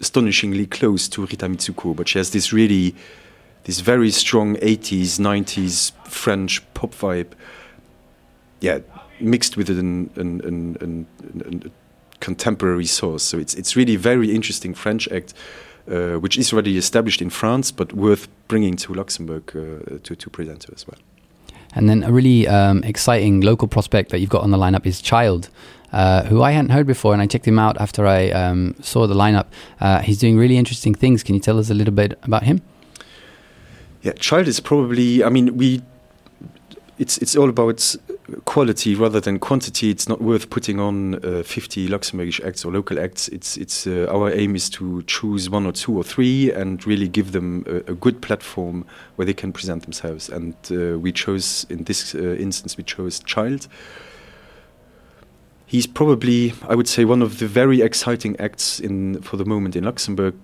astonishingly 0.00 0.66
close 0.66 1.08
to 1.08 1.22
Rita 1.26 1.46
Mitsouko, 1.46 1.94
but 1.94 2.08
she 2.08 2.18
has 2.18 2.30
this 2.30 2.52
really 2.52 2.94
this 3.64 3.80
very 3.80 4.10
strong 4.10 4.56
80s 4.56 5.18
90s 5.18 5.92
french 6.06 6.62
pop 6.74 6.94
vibe 6.94 7.32
yeah 8.60 8.78
mixed 9.20 9.56
with 9.56 9.68
an, 9.70 10.10
an, 10.16 10.40
an, 10.42 10.76
an, 10.80 11.06
an 11.22 11.72
contemporary 12.20 12.86
source 12.86 13.22
so 13.22 13.38
it's, 13.38 13.54
it's 13.54 13.76
really 13.76 13.96
very 13.96 14.34
interesting 14.34 14.74
french 14.74 15.08
act 15.08 15.32
uh, 15.90 16.14
which 16.14 16.36
is 16.36 16.52
already 16.52 16.76
established 16.76 17.22
in 17.22 17.30
france 17.30 17.70
but 17.70 17.92
worth 17.92 18.28
bringing 18.48 18.76
to 18.76 18.92
luxembourg 18.92 19.44
uh, 19.56 19.98
to, 20.02 20.14
to 20.14 20.28
present 20.30 20.66
as 20.74 20.86
well 20.86 20.98
And 21.74 21.88
then 21.88 22.02
a 22.02 22.12
really 22.12 22.48
um, 22.48 22.82
exciting 22.84 23.40
local 23.40 23.68
prospect 23.68 24.10
that 24.10 24.18
you've 24.18 24.30
got 24.30 24.42
on 24.42 24.50
the 24.50 24.58
lineup 24.58 24.86
is 24.86 25.00
Child, 25.00 25.50
uh, 25.92 26.24
who 26.24 26.42
I 26.42 26.50
hadn't 26.52 26.70
heard 26.70 26.86
before, 26.86 27.12
and 27.12 27.22
I 27.22 27.26
checked 27.26 27.46
him 27.46 27.58
out 27.58 27.80
after 27.80 28.06
I 28.06 28.30
um, 28.30 28.74
saw 28.80 29.06
the 29.06 29.14
lineup. 29.14 29.46
Uh, 29.80 30.00
he's 30.00 30.18
doing 30.18 30.36
really 30.36 30.56
interesting 30.56 30.94
things. 30.94 31.22
Can 31.22 31.34
you 31.34 31.40
tell 31.40 31.58
us 31.58 31.70
a 31.70 31.74
little 31.74 31.94
bit 31.94 32.18
about 32.22 32.42
him? 32.42 32.62
Yeah, 34.02 34.12
child 34.12 34.48
is 34.48 34.60
probably. 34.60 35.22
I 35.22 35.28
mean, 35.28 35.56
we. 35.56 35.82
It's 36.98 37.16
it's 37.18 37.34
all 37.34 37.48
about 37.48 37.96
quality 38.44 38.94
rather 38.94 39.20
than 39.20 39.38
quantity. 39.38 39.90
It's 39.90 40.08
not 40.08 40.20
worth 40.20 40.50
putting 40.50 40.78
on 40.78 41.16
uh, 41.24 41.42
50 41.42 41.88
Luxembourgish 41.88 42.44
acts 42.44 42.64
or 42.64 42.72
local 42.72 42.98
acts. 42.98 43.28
It's 43.28 43.56
it's 43.56 43.86
uh, 43.86 44.06
our 44.10 44.30
aim 44.32 44.54
is 44.54 44.68
to 44.70 45.02
choose 45.02 45.50
one 45.50 45.66
or 45.66 45.72
two 45.72 45.96
or 45.96 46.04
three 46.04 46.52
and 46.52 46.86
really 46.86 47.08
give 47.08 47.32
them 47.32 47.64
a, 47.66 47.76
a 47.90 47.94
good 47.94 48.20
platform 48.20 48.84
where 49.16 49.26
they 49.26 49.34
can 49.34 49.52
present 49.52 49.82
themselves. 49.82 50.28
And 50.28 50.54
uh, 50.70 50.98
we 50.98 51.12
chose 51.12 51.66
in 51.68 51.84
this 51.84 52.14
uh, 52.14 52.36
instance 52.38 52.76
we 52.76 52.84
chose 52.84 53.20
Child. 53.20 53.66
He's 55.66 55.86
probably, 55.86 56.52
I 56.68 56.74
would 56.74 56.88
say, 56.88 57.04
one 57.04 57.22
of 57.22 57.38
the 57.38 57.46
very 57.46 57.80
exciting 57.80 58.38
acts 58.40 58.80
in 58.80 59.22
for 59.22 59.36
the 59.36 59.44
moment 59.44 59.76
in 59.76 59.84
Luxembourg, 59.84 60.34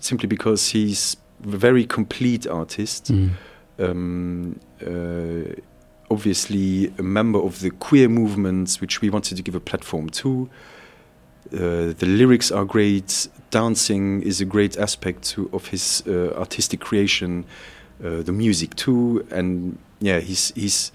simply 0.00 0.26
because 0.26 0.70
he's 0.70 1.16
very 1.40 1.84
complete 1.86 2.46
artist. 2.46 3.12
Mm. 3.12 3.30
Um, 3.78 4.60
uh, 4.84 5.54
obviously, 6.10 6.92
a 6.98 7.02
member 7.02 7.38
of 7.38 7.60
the 7.60 7.70
queer 7.70 8.08
movements, 8.08 8.80
which 8.80 9.00
we 9.00 9.10
wanted 9.10 9.36
to 9.36 9.42
give 9.42 9.54
a 9.54 9.60
platform 9.60 10.08
to. 10.10 10.48
Uh, 11.52 11.94
the 11.98 12.06
lyrics 12.06 12.50
are 12.50 12.64
great. 12.64 13.28
Dancing 13.50 14.22
is 14.22 14.40
a 14.40 14.44
great 14.44 14.76
aspect 14.76 15.22
to, 15.30 15.48
of 15.52 15.68
his 15.68 16.02
uh, 16.06 16.32
artistic 16.36 16.80
creation. 16.80 17.44
Uh, 18.04 18.22
the 18.22 18.32
music 18.32 18.74
too, 18.76 19.26
and 19.30 19.78
yeah, 20.00 20.20
he's 20.20 20.52
he's 20.54 20.92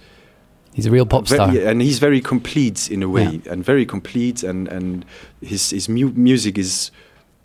He's 0.74 0.88
a 0.88 0.92
real 0.92 1.06
pop 1.06 1.28
star. 1.28 1.54
yeah, 1.54 1.70
and 1.70 1.82
he's 1.82 2.00
very 2.00 2.20
complete 2.20 2.90
in 2.90 3.04
a 3.04 3.08
way, 3.10 3.42
Yeah. 3.46 3.52
and 3.52 3.64
very 3.64 3.86
complete, 3.86 4.42
and 4.42 4.68
and 4.68 5.06
his 5.42 5.70
his 5.72 5.88
mu- 5.90 6.14
music 6.16 6.58
is 6.58 6.92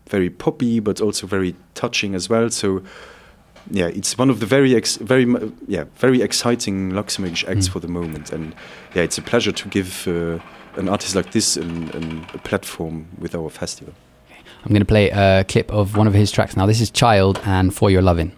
very 0.09 0.31
poppy, 0.31 0.81
but 0.81 1.00
also 1.00 1.27
very 1.27 1.55
touching 1.75 2.15
as 2.15 2.29
well. 2.29 2.50
So, 2.50 2.83
yeah, 3.71 3.87
it's 3.87 4.17
one 4.19 4.31
of 4.31 4.41
the 4.41 4.47
very 4.47 4.75
ex- 4.75 4.97
very 4.97 5.27
yeah 5.67 5.85
very 5.97 6.23
exciting 6.23 6.93
Luxembourgish 6.93 7.47
acts 7.49 7.69
Mm. 7.69 7.73
for 7.73 7.81
the 7.81 7.88
moment, 7.88 8.33
and 8.33 8.55
yeah, 8.95 9.03
it's 9.03 9.19
a 9.19 9.23
pleasure 9.23 9.53
to 9.53 9.69
give 9.69 10.07
uh, 10.09 10.38
an 10.81 10.88
artist 10.88 11.15
like 11.15 11.31
this 11.33 11.57
an, 11.57 11.91
an, 11.91 12.27
a 12.35 12.38
platform 12.38 13.07
with 13.19 13.35
our 13.35 13.50
festival. 13.50 13.93
I'm 14.65 14.71
going 14.71 14.81
to 14.81 14.87
play 14.87 15.11
a 15.11 15.45
clip 15.45 15.71
of 15.73 15.97
one 15.97 16.07
of 16.09 16.15
his 16.15 16.33
tracks 16.33 16.57
now. 16.57 16.67
This 16.67 16.81
is 16.81 16.91
Child 16.91 17.41
and 17.45 17.73
For 17.75 17.91
Your 17.91 18.03
Lovin'. 18.03 18.33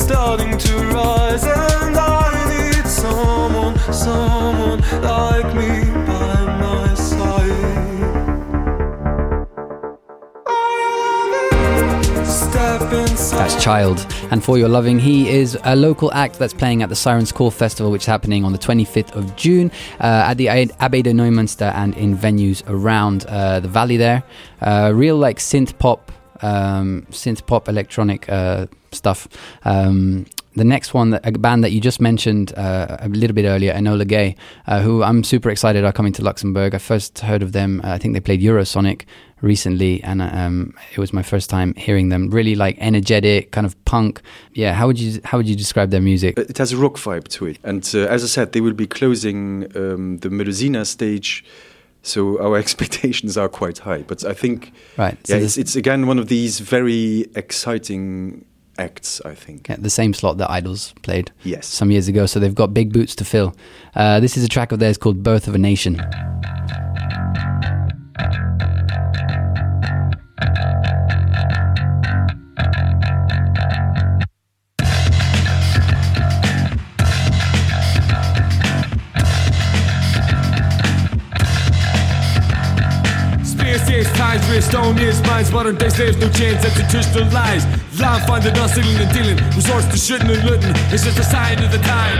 Starting 0.00 0.56
to 0.58 0.74
rise. 0.94 1.44
And 1.44 1.96
I 1.96 2.28
need 2.52 2.86
someone, 2.86 3.78
someone 3.92 4.80
like 5.02 5.54
me 5.54 5.72
by 6.06 6.36
my 6.62 6.94
side. 6.94 7.80
That's 13.38 13.62
Child. 13.62 14.06
And 14.30 14.44
For 14.44 14.58
Your 14.58 14.68
Loving, 14.68 14.98
he 14.98 15.28
is 15.28 15.58
a 15.64 15.74
local 15.76 16.12
act 16.12 16.38
that's 16.38 16.54
playing 16.54 16.82
at 16.82 16.88
the 16.88 16.96
Sirens 16.96 17.32
Call 17.32 17.50
Festival, 17.50 17.90
which 17.90 18.02
is 18.02 18.06
happening 18.06 18.44
on 18.44 18.52
the 18.52 18.58
25th 18.58 19.12
of 19.16 19.34
June 19.36 19.70
uh, 20.00 20.28
at 20.30 20.34
the 20.34 20.48
Abbey 20.48 21.02
de 21.02 21.12
Neumünster 21.12 21.72
and 21.74 21.96
in 21.96 22.16
venues 22.16 22.62
around 22.66 23.26
uh, 23.26 23.60
the 23.60 23.68
valley 23.68 23.96
there. 23.96 24.22
Uh, 24.60 24.92
real 24.94 25.16
like 25.16 25.38
synth 25.38 25.78
pop, 25.78 26.12
um, 26.42 27.06
synth 27.10 27.46
pop 27.46 27.68
electronic 27.68 28.28
uh, 28.28 28.66
stuff. 28.92 29.28
Um, 29.64 30.26
the 30.56 30.64
next 30.64 30.92
one, 30.92 31.14
a 31.22 31.30
band 31.30 31.62
that 31.62 31.70
you 31.70 31.80
just 31.80 32.00
mentioned 32.00 32.52
uh, 32.58 32.96
a 32.98 33.08
little 33.08 33.34
bit 33.34 33.44
earlier, 33.44 33.72
Enola 33.72 34.06
Gay, 34.06 34.34
uh, 34.66 34.80
who 34.80 35.02
I'm 35.04 35.22
super 35.22 35.48
excited 35.48 35.84
are 35.84 35.92
coming 35.92 36.12
to 36.14 36.24
Luxembourg. 36.24 36.74
I 36.74 36.78
first 36.78 37.20
heard 37.20 37.42
of 37.42 37.52
them, 37.52 37.80
uh, 37.84 37.92
I 37.92 37.98
think 37.98 38.14
they 38.14 38.20
played 38.20 38.40
Eurosonic 38.40 39.04
recently, 39.42 40.02
and 40.02 40.20
um, 40.20 40.74
it 40.92 40.98
was 40.98 41.12
my 41.12 41.22
first 41.22 41.50
time 41.50 41.72
hearing 41.76 42.08
them. 42.08 42.30
Really 42.30 42.56
like 42.56 42.76
energetic, 42.80 43.52
kind 43.52 43.64
of 43.64 43.82
punk. 43.84 44.20
Yeah, 44.52 44.74
how 44.74 44.88
would 44.88 44.98
you 44.98 45.20
how 45.24 45.38
would 45.38 45.48
you 45.48 45.54
describe 45.56 45.90
their 45.90 46.02
music? 46.02 46.36
It 46.36 46.58
has 46.58 46.72
a 46.72 46.76
rock 46.76 46.94
vibe 46.94 47.28
to 47.28 47.46
it. 47.46 47.58
And 47.62 47.88
uh, 47.94 48.00
as 48.08 48.24
I 48.24 48.26
said, 48.26 48.50
they 48.52 48.60
will 48.60 48.74
be 48.74 48.88
closing 48.88 49.64
um, 49.76 50.18
the 50.18 50.30
Melusina 50.30 50.84
stage, 50.84 51.44
so 52.02 52.40
our 52.42 52.56
expectations 52.64 53.38
are 53.38 53.48
quite 53.48 53.78
high. 53.78 54.02
But 54.02 54.24
I 54.24 54.34
think 54.34 54.72
Right. 54.98 55.16
yeah, 55.28 55.36
it's, 55.36 55.56
it's 55.56 55.76
again 55.76 56.08
one 56.08 56.18
of 56.18 56.26
these 56.26 56.58
very 56.58 57.26
exciting 57.36 58.44
acts. 58.80 59.20
I 59.24 59.34
think. 59.34 59.68
Yeah, 59.68 59.76
the 59.78 59.90
same 59.90 60.12
slot 60.14 60.38
that 60.38 60.48
IDLES 60.50 60.94
played 61.02 61.30
Yes. 61.44 61.66
some 61.66 61.90
years 61.90 62.08
ago, 62.08 62.26
so 62.26 62.40
they've 62.40 62.54
got 62.54 62.74
big 62.74 62.92
boots 62.92 63.14
to 63.16 63.24
fill. 63.24 63.54
Uh, 63.94 64.18
this 64.20 64.36
is 64.36 64.44
a 64.44 64.48
track 64.48 64.72
of 64.72 64.78
theirs 64.78 64.98
called 64.98 65.22
Birth 65.22 65.46
of 65.46 65.54
a 65.54 65.58
Nation. 65.58 66.00
Spears 83.42 84.12
ties 84.12 84.48
with 84.48 84.64
stone 84.64 84.98
is 84.98 85.20
minds, 85.22 85.50
modern 85.52 85.76
day 85.76 85.88
slaves, 85.88 86.16
no 86.18 86.28
chance, 86.30 86.64
institutional 86.64 87.28
lies. 87.32 87.64
Line 88.00 88.26
funded 88.26 88.56
on 88.58 88.66
stealing 88.66 88.96
and 88.96 89.12
dealing, 89.12 89.36
resorts 89.54 89.86
to 89.88 89.98
shooting 89.98 90.30
and 90.30 90.42
looting. 90.44 90.72
It's 90.88 91.04
just 91.04 91.18
a 91.18 91.22
sign 91.22 91.62
of 91.62 91.70
the 91.70 91.76
time. 91.84 92.16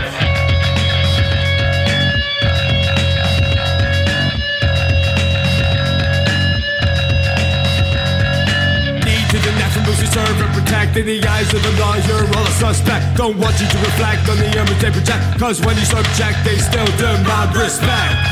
Need 9.01 9.25
to 9.33 9.37
the 9.41 9.51
natural 9.57 9.85
moves 9.85 10.05
serve 10.13 10.37
and 10.37 10.53
protect 10.53 10.97
in 10.97 11.07
the 11.07 11.25
eyes 11.27 11.51
of 11.51 11.63
the 11.63 11.71
law. 11.81 11.95
You're 12.05 12.29
all 12.37 12.45
a 12.45 12.51
suspect. 12.61 13.17
Don't 13.17 13.39
want 13.39 13.59
you 13.59 13.67
to 13.67 13.77
reflect 13.79 14.29
on 14.29 14.37
the 14.37 14.51
image 14.53 14.79
they 14.81 14.91
project. 14.91 15.39
Cause 15.39 15.65
when 15.65 15.75
you 15.77 15.85
subject, 15.85 16.37
they 16.45 16.57
still 16.57 16.85
demand 16.97 17.55
respect. 17.55 18.30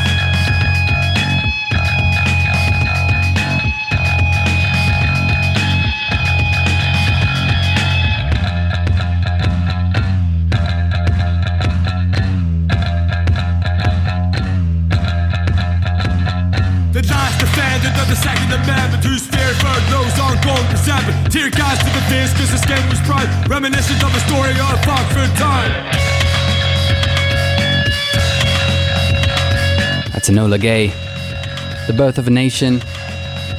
Reminiscent 23.61 24.01
of 24.05 24.15
a 24.15 24.19
story 24.21 24.51
of 24.51 24.79
Foxford 24.85 25.35
time. 25.35 25.71
That's 30.13 30.29
Enola 30.29 30.57
Gay. 30.57 30.87
The 31.87 31.93
Birth 31.93 32.17
of 32.17 32.27
a 32.27 32.29
Nation. 32.29 32.81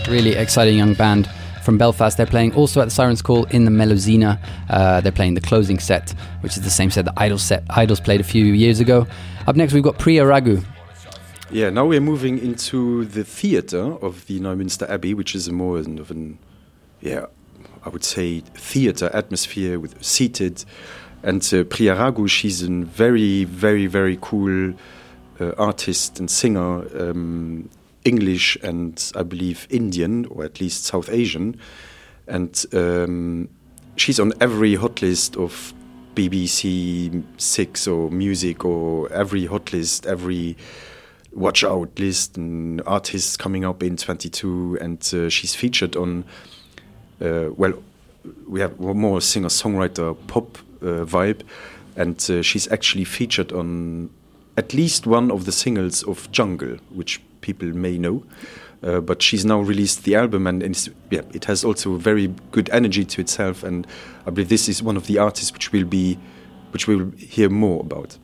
Really 0.09 0.31
exciting 0.37 0.79
young 0.79 0.95
band 0.95 1.29
from 1.63 1.77
Belfast. 1.77 2.17
They're 2.17 2.25
playing 2.25 2.55
also 2.55 2.81
at 2.81 2.87
the 2.87 2.91
Sirens 2.91 3.21
Call 3.21 3.45
in 3.49 3.67
the 3.67 3.71
Melusina. 3.71 4.41
Uh, 4.71 5.03
they're 5.03 5.13
playing 5.13 5.35
the 5.35 5.43
closing 5.43 5.79
set, 5.79 6.15
which 6.41 6.57
is 6.57 6.63
the 6.63 6.71
same 6.71 6.91
set 6.91 7.05
that 7.05 7.17
IDLES 7.17 7.41
set 7.41 7.69
IDLES 7.69 8.03
played 8.03 8.23
a 8.23 8.25
few 8.25 8.47
years 8.47 8.81
ago. 8.81 9.07
Up 9.47 9.55
next, 9.55 9.75
we've 9.75 9.83
got 9.83 9.99
Priya 9.99 10.25
Ragu. 10.25 10.65
Yeah, 11.51 11.69
now 11.69 11.85
we're 11.85 12.01
moving 12.01 12.39
into 12.39 13.05
the 13.05 13.23
theatre 13.23 13.99
of 14.01 14.27
the 14.29 14.41
Neumünster 14.41 14.89
Abbey, 14.89 15.13
which 15.13 15.35
is 15.35 15.47
a 15.47 15.53
more 15.53 15.77
of 15.77 16.11
an, 16.11 16.39
yeah, 17.03 17.27
I 17.85 17.89
would 17.89 18.05
say 18.05 18.41
theatre 18.41 19.11
atmosphere 19.13 19.79
with 19.79 20.03
seated. 20.05 20.65
And 21.23 21.43
uh, 21.53 21.65
Priya 21.65 21.97
Ragu, 21.97 22.29
she's 22.29 22.63
a 22.63 22.69
very, 22.69 23.45
very, 23.45 23.87
very 23.87 24.19
cool 24.21 24.75
uh, 25.41 25.53
artist 25.59 26.19
and 26.19 26.31
singer, 26.31 26.85
um, 26.99 27.69
English 28.05 28.57
and 28.63 29.13
I 29.15 29.23
believe 29.23 29.67
Indian, 29.71 30.27
or 30.27 30.45
at 30.45 30.61
least 30.61 30.85
South 30.85 31.11
Asian. 31.11 31.59
And 32.27 32.65
um, 32.73 33.49
she's 33.97 34.19
on 34.19 34.33
every 34.41 34.75
hot 34.77 35.03
list 35.03 35.37
of 35.37 35.75
BBC 36.15 37.23
Six 37.39 37.87
or 37.87 38.11
music 38.11 38.65
or 38.65 39.11
every 39.13 39.47
hot 39.47 39.73
list, 39.73 40.07
every 40.07 40.57
watch 41.33 41.63
out 41.65 41.99
list 41.99 42.37
and 42.37 42.83
artists 42.87 43.37
coming 43.37 43.65
up 43.65 43.83
in 43.83 43.97
22 43.97 44.79
and 44.81 45.15
uh, 45.15 45.29
she's 45.29 45.55
featured 45.55 45.95
on 45.97 46.25
well 47.21 47.75
we 48.49 48.61
have 48.61 48.79
more 48.79 49.21
singer 49.21 49.49
songwriter 49.49 50.17
pop 50.27 50.59
uh, 50.83 51.05
vibe 51.05 51.43
and 51.97 52.31
uh, 52.31 52.43
she's 52.43 52.71
actually 52.71 53.05
featured 53.05 53.53
on 53.53 54.11
at 54.57 54.75
least 54.75 55.07
one 55.07 55.31
of 55.31 55.45
the 55.45 55.53
singles 55.53 56.03
of 56.05 56.31
jungle 56.31 56.77
which 56.91 57.21
people 57.41 57.69
may 57.69 57.99
know 57.99 58.23
uh, 58.83 59.01
but 59.01 59.21
she's 59.23 59.45
now 59.45 59.61
released 59.61 60.05
the 60.05 60.15
album 60.15 60.47
and, 60.47 60.89
yeah, 61.11 61.21
it 61.35 61.45
has 61.45 61.65
also 61.65 61.97
very 61.97 62.29
good 62.51 62.71
energy 62.71 63.05
to 63.05 63.21
itself 63.21 63.63
and 63.63 63.87
i 64.27 64.31
believe 64.31 64.49
this 64.49 64.69
is 64.69 64.83
one 64.83 64.97
of 64.97 65.07
the 65.07 65.19
artists 65.19 65.53
which 65.53 65.73
will 65.73 65.85
be 65.85 66.19
which 66.73 66.87
we'll 66.87 67.11
hear 67.17 67.49
more 67.49 67.81
about 67.81 68.17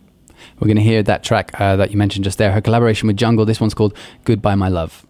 We're 0.61 0.69
going 0.69 0.77
to 0.77 0.83
hear 0.83 1.03
that 1.03 1.23
track 1.23 1.59
uh, 1.61 1.77
that 1.77 1.91
you 1.91 1.97
mentioned 1.97 2.25
just 2.25 2.39
there, 2.39 2.53
her 2.53 2.61
collaboration 2.61 3.07
with 3.09 3.17
Jungle. 3.17 3.45
This 3.45 3.61
one's 3.61 3.75
called 3.75 3.95
Goodbye 4.25 4.55
My 4.55 4.69
Love. 4.69 5.07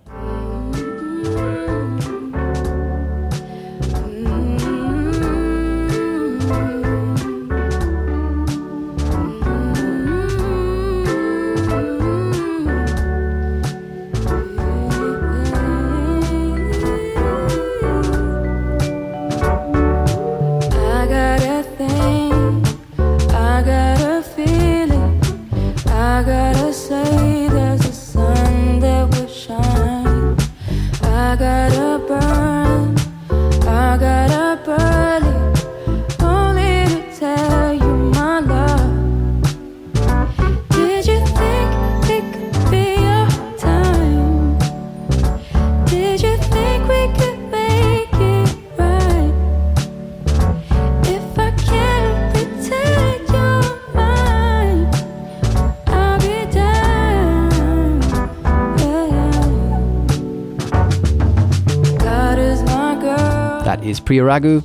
Is 63.88 64.01
Priya 64.01 64.22
Ragu 64.22 64.64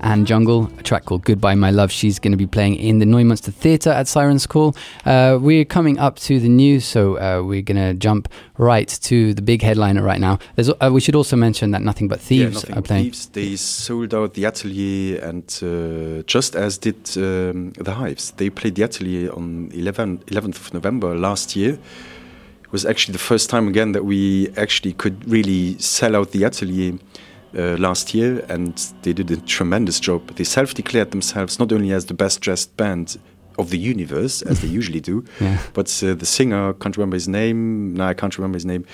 and 0.00 0.26
Jungle, 0.26 0.70
a 0.78 0.82
track 0.82 1.04
called 1.04 1.24
Goodbye 1.24 1.54
My 1.54 1.70
Love. 1.70 1.92
She's 1.92 2.18
going 2.18 2.32
to 2.32 2.36
be 2.36 2.46
playing 2.46 2.76
in 2.76 2.98
the 2.98 3.04
Neumünster 3.04 3.52
Theatre 3.52 3.90
at 3.90 4.08
Sirens 4.08 4.46
Call. 4.46 4.74
Uh, 5.04 5.38
we're 5.40 5.64
coming 5.64 5.98
up 5.98 6.16
to 6.20 6.40
the 6.40 6.48
news, 6.48 6.84
so 6.84 7.18
uh, 7.18 7.42
we're 7.42 7.62
going 7.62 7.76
to 7.76 7.94
jump 7.94 8.28
right 8.58 8.88
to 8.88 9.34
the 9.34 9.42
big 9.42 9.62
headliner 9.62 10.02
right 10.02 10.20
now. 10.20 10.38
There's, 10.56 10.70
uh, 10.70 10.90
we 10.92 11.00
should 11.00 11.14
also 11.14 11.36
mention 11.36 11.70
that 11.72 11.82
Nothing 11.82 12.08
But 12.08 12.20
Thieves 12.20 12.54
Nothing 12.54 12.78
are 12.78 12.82
playing. 12.82 13.04
Thieves, 13.04 13.26
they 13.26 13.56
sold 13.56 14.14
out 14.14 14.34
the 14.34 14.46
Atelier, 14.46 15.20
and 15.22 15.44
uh, 15.62 16.22
just 16.26 16.56
as 16.56 16.78
did 16.78 17.16
um, 17.16 17.72
the 17.72 17.92
Hives. 17.92 18.32
They 18.32 18.50
played 18.50 18.74
the 18.74 18.84
Atelier 18.84 19.30
on 19.32 19.70
11, 19.72 20.18
11th 20.18 20.56
of 20.56 20.74
November 20.74 21.14
last 21.14 21.54
year. 21.54 21.78
It 22.64 22.72
was 22.72 22.86
actually 22.86 23.12
the 23.12 23.18
first 23.18 23.50
time 23.50 23.68
again 23.68 23.92
that 23.92 24.04
we 24.04 24.50
actually 24.56 24.94
could 24.94 25.30
really 25.30 25.78
sell 25.78 26.16
out 26.16 26.32
the 26.32 26.44
Atelier. 26.44 26.98
Uh, 27.54 27.76
last 27.78 28.14
year, 28.14 28.42
and 28.48 28.74
they 29.02 29.12
did 29.12 29.30
a 29.30 29.36
tremendous 29.36 30.00
job. 30.00 30.26
They 30.36 30.44
self-declared 30.44 31.10
themselves 31.10 31.58
not 31.58 31.70
only 31.72 31.92
as 31.92 32.06
the 32.06 32.14
best-dressed 32.14 32.76
band 32.78 33.18
of 33.58 33.68
the 33.68 33.76
universe, 33.78 34.40
as 34.42 34.60
they 34.62 34.68
usually 34.68 35.00
do, 35.00 35.22
Yeah. 35.40 35.58
but 35.74 35.88
uh, 36.02 36.14
the 36.14 36.24
singer 36.24 36.72
can't 36.72 36.96
remember 36.96 37.16
his 37.16 37.28
name. 37.28 37.92
No, 37.92 38.04
I 38.06 38.14
can't 38.14 38.38
remember 38.38 38.56
his 38.56 38.64
name. 38.64 38.86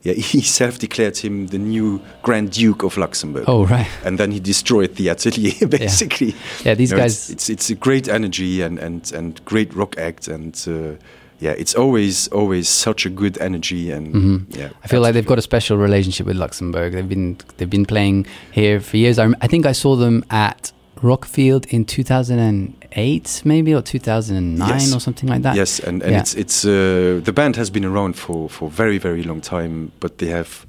Yeah, 0.00 0.14
he 0.32 0.40
self-declared 0.40 1.18
him 1.18 1.48
the 1.48 1.58
new 1.58 2.00
Grand 2.22 2.52
Duke 2.52 2.82
of 2.86 2.96
Luxembourg 2.96 3.44
Oh, 3.48 3.66
right. 3.66 3.86
and 4.04 4.16
then 4.18 4.30
he 4.32 4.40
destroyed 4.40 4.94
the 4.94 5.10
atelier 5.10 5.66
basically. 5.68 6.34
Yeah, 6.64 6.72
these 6.74 6.92
You 6.92 6.96
know, 6.96 7.02
guys- 7.02 7.28
It's, 7.28 7.50
it's 7.50 7.50
it's 7.50 7.70
a 7.70 7.74
great 7.74 8.08
energy 8.08 8.62
and 8.62 8.78
and 8.78 9.12
and 9.12 9.44
great 9.44 9.74
rock 9.74 9.98
act 9.98 10.28
and. 10.28 10.56
Uh, 10.66 10.96
yeah, 11.40 11.52
it's 11.58 11.74
always 11.74 12.28
always 12.28 12.68
such 12.68 13.06
a 13.06 13.10
good 13.10 13.36
energy 13.40 13.90
and 13.92 14.14
Mm-hmm. 14.14 14.58
yeah. 14.60 14.70
I 14.84 14.88
feel 14.88 15.00
like 15.02 15.12
they've 15.14 15.26
got 15.26 15.38
a 15.38 15.42
special 15.42 15.76
relationship 15.78 16.26
with 16.26 16.36
Luxembourg. 16.36 16.92
They've 16.92 17.08
been 17.08 17.36
they've 17.56 17.70
been 17.70 17.86
playing 17.86 18.26
here 18.52 18.80
for 18.80 18.96
years. 18.96 19.18
I, 19.18 19.24
rem- 19.24 19.36
I 19.42 19.46
think 19.48 19.66
I 19.66 19.72
saw 19.72 19.96
them 19.96 20.24
at 20.30 20.72
Rockfield 21.02 21.66
in 21.66 21.84
2008, 21.84 23.42
maybe 23.44 23.74
or 23.74 23.82
2009 23.82 24.68
Yes. 24.68 24.94
or 24.94 25.00
something 25.00 25.28
like 25.28 25.42
that. 25.42 25.54
Yes, 25.56 25.78
and, 25.80 26.02
and 26.02 26.12
Yeah. 26.12 26.20
it's 26.20 26.34
it's 26.34 26.64
uh, 26.64 27.20
the 27.24 27.32
band 27.32 27.56
has 27.56 27.70
been 27.70 27.84
around 27.84 28.16
for 28.16 28.48
for 28.48 28.70
very 28.70 28.98
very 28.98 29.22
long 29.22 29.40
time, 29.40 29.92
but 30.00 30.18
they 30.18 30.28
have 30.28 30.66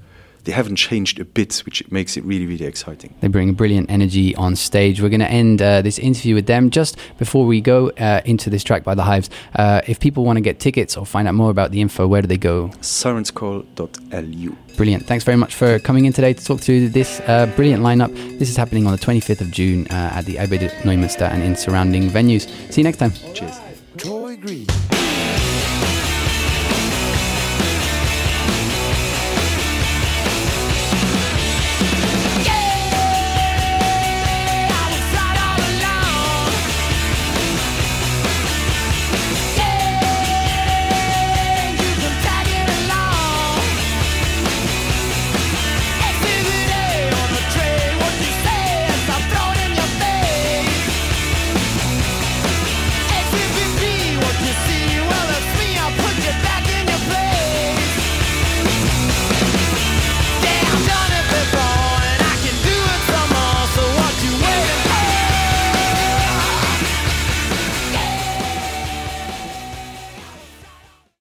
they 0.47 0.53
haven't 0.53 0.77
changed 0.77 1.19
a 1.19 1.25
bit, 1.25 1.62
which 1.65 1.83
makes 1.91 2.15
it 2.15 2.23
really, 2.23 2.45
really 2.45 2.65
exciting. 2.65 3.13
They 3.19 3.27
bring 3.27 3.53
brilliant 3.53 3.91
energy 3.91 4.33
on 4.38 4.55
stage. 4.55 5.01
We're 5.01 5.10
going 5.10 5.19
to 5.19 5.29
end 5.29 5.62
uh, 5.62 5.81
this 5.81 5.99
interview 5.99 6.36
with 6.36 6.47
them. 6.47 6.69
Just 6.69 6.97
before 7.17 7.45
we 7.45 7.60
go 7.60 7.89
uh, 7.89 8.21
into 8.23 8.49
this 8.49 8.63
track 8.63 8.86
by 8.86 8.95
the 8.95 9.03
Hives, 9.03 9.29
uh, 9.55 9.81
if 9.88 9.99
people 9.99 10.23
want 10.23 10.38
to 10.38 10.41
get 10.41 10.62
tickets 10.62 10.95
or 10.95 11.05
find 11.05 11.27
out 11.27 11.36
more 11.36 11.51
about 11.51 11.71
the 11.71 11.81
info, 11.81 12.07
where 12.07 12.21
do 12.21 12.29
they 12.29 12.38
go? 12.38 12.69
Sirenscall.lu. 12.79 14.57
Brilliant. 14.77 15.05
Thanks 15.05 15.25
very 15.25 15.38
much 15.38 15.53
for 15.53 15.79
coming 15.79 16.05
in 16.05 16.13
today 16.13 16.33
to 16.33 16.45
talk 16.45 16.62
through 16.62 16.89
this 16.89 17.19
uh, 17.27 17.51
brilliant 17.57 17.83
lineup. 17.83 18.13
This 18.39 18.49
is 18.49 18.55
happening 18.55 18.86
on 18.86 18.93
the 18.93 18.99
25th 18.99 19.41
of 19.41 19.51
June 19.51 19.86
uh, 19.88 20.12
at 20.13 20.25
the 20.25 20.38
Abbey 20.38 20.60
Neumünster 20.60 21.29
and 21.29 21.43
in 21.43 21.57
surrounding 21.57 22.10
venues. 22.10 22.47
See 22.71 22.79
you 22.79 22.86
next 22.86 22.99
time. 22.99 23.12
Cheers. 23.33 23.60
Troy 23.97 24.38
Green. 24.38 24.65